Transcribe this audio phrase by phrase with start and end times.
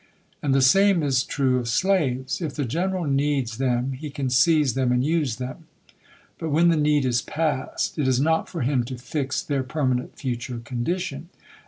[0.41, 2.41] And the same is true of slaves.
[2.41, 5.65] If the general needs them he can seize them and use them,
[6.39, 10.17] but when the need is past, it is not for him to fix their permanent
[10.17, 11.29] future condition.